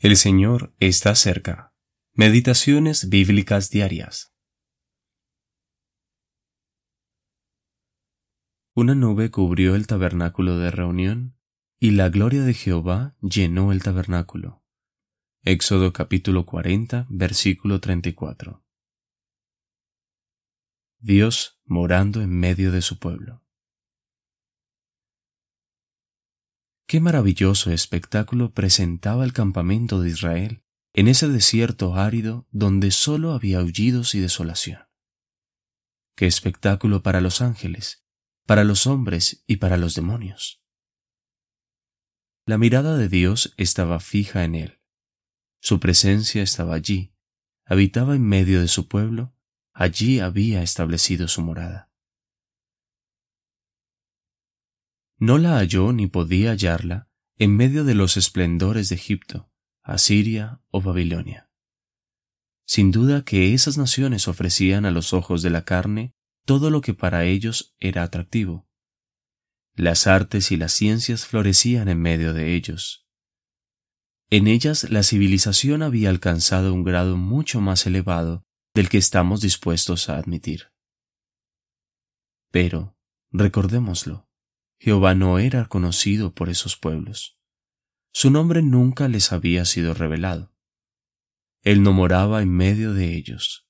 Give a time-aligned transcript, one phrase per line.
[0.00, 1.74] El Señor está cerca.
[2.12, 4.32] Meditaciones bíblicas diarias.
[8.76, 11.36] Una nube cubrió el tabernáculo de reunión,
[11.80, 14.64] y la gloria de Jehová llenó el tabernáculo.
[15.42, 18.64] Éxodo capítulo 40, versículo 34.
[21.00, 23.47] Dios morando en medio de su pueblo.
[26.88, 33.58] Qué maravilloso espectáculo presentaba el campamento de Israel en ese desierto árido donde solo había
[33.58, 34.88] aullidos y desolación.
[36.16, 38.06] Qué espectáculo para los ángeles,
[38.46, 40.62] para los hombres y para los demonios.
[42.46, 44.80] La mirada de Dios estaba fija en él.
[45.60, 47.12] Su presencia estaba allí,
[47.66, 49.36] habitaba en medio de su pueblo,
[49.74, 51.87] allí había establecido su morada.
[55.18, 59.50] No la halló ni podía hallarla en medio de los esplendores de Egipto,
[59.82, 61.50] Asiria o Babilonia.
[62.64, 66.94] Sin duda que esas naciones ofrecían a los ojos de la carne todo lo que
[66.94, 68.68] para ellos era atractivo.
[69.74, 73.06] Las artes y las ciencias florecían en medio de ellos.
[74.30, 80.08] En ellas la civilización había alcanzado un grado mucho más elevado del que estamos dispuestos
[80.08, 80.72] a admitir.
[82.50, 82.96] Pero,
[83.30, 84.27] recordémoslo,
[84.78, 87.38] Jehová no era conocido por esos pueblos.
[88.12, 90.54] Su nombre nunca les había sido revelado.
[91.62, 93.66] Él no moraba en medio de ellos.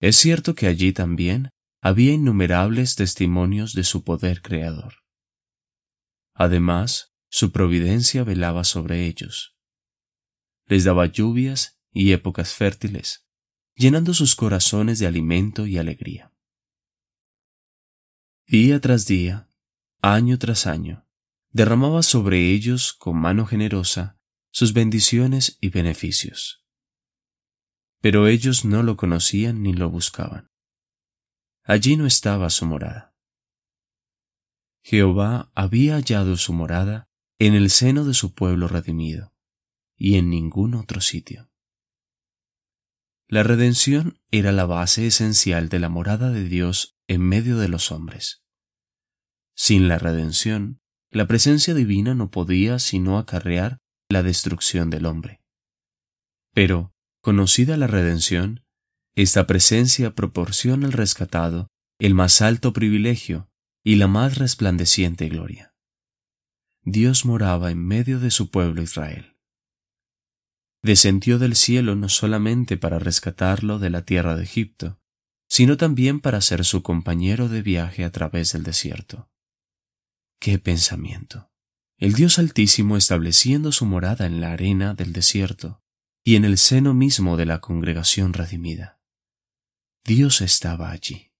[0.00, 4.94] Es cierto que allí también había innumerables testimonios de su poder creador.
[6.34, 9.56] Además, su providencia velaba sobre ellos.
[10.66, 13.26] Les daba lluvias y épocas fértiles,
[13.74, 16.35] llenando sus corazones de alimento y alegría.
[18.48, 19.50] Día tras día,
[20.02, 21.04] año tras año,
[21.50, 24.20] derramaba sobre ellos con mano generosa
[24.52, 26.64] sus bendiciones y beneficios.
[28.00, 30.52] Pero ellos no lo conocían ni lo buscaban.
[31.64, 33.16] Allí no estaba su morada.
[34.84, 39.34] Jehová había hallado su morada en el seno de su pueblo redimido,
[39.96, 41.50] y en ningún otro sitio.
[43.26, 47.92] La redención era la base esencial de la morada de Dios en medio de los
[47.92, 48.42] hombres.
[49.54, 50.80] Sin la redención,
[51.10, 53.78] la presencia divina no podía sino acarrear
[54.08, 55.42] la destrucción del hombre.
[56.52, 58.64] Pero, conocida la redención,
[59.14, 61.68] esta presencia proporciona al rescatado
[61.98, 63.48] el más alto privilegio
[63.82, 65.74] y la más resplandeciente gloria.
[66.84, 69.36] Dios moraba en medio de su pueblo Israel.
[70.82, 75.00] Descendió del cielo no solamente para rescatarlo de la tierra de Egipto,
[75.48, 79.30] sino también para ser su compañero de viaje a través del desierto.
[80.38, 81.50] ¡Qué pensamiento!
[81.98, 85.82] El Dios Altísimo estableciendo su morada en la arena del desierto
[86.22, 89.00] y en el seno mismo de la congregación redimida.
[90.04, 91.32] Dios estaba allí.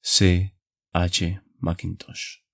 [0.00, 0.56] C.
[0.92, 1.42] H.
[1.58, 2.47] Mackintosh